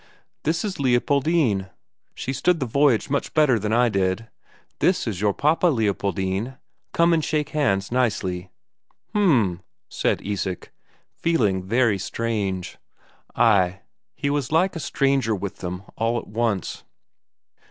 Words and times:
"This 0.45 0.65
is 0.65 0.79
Leopoldine; 0.79 1.69
she's 2.15 2.39
stood 2.39 2.59
the 2.59 2.65
voyage 2.65 3.11
much 3.11 3.35
better 3.35 3.59
than 3.59 3.71
I 3.71 3.87
did. 3.87 4.29
This 4.79 5.05
is 5.05 5.21
your 5.21 5.31
papa, 5.31 5.67
Leopoldine; 5.67 6.57
come 6.91 7.13
and 7.13 7.23
shake 7.23 7.49
hands 7.49 7.91
nicely." 7.91 8.49
"H'm," 9.11 9.61
said 9.89 10.19
Isak, 10.25 10.71
feeling 11.13 11.61
very 11.61 11.99
strange 11.99 12.79
ay, 13.35 13.81
he 14.15 14.31
was 14.31 14.51
like 14.51 14.75
a 14.75 14.79
stranger 14.79 15.35
with 15.35 15.57
them 15.57 15.83
all 15.95 16.17
at 16.17 16.25
once. 16.25 16.83